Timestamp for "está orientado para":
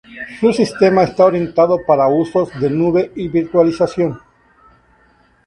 1.03-2.07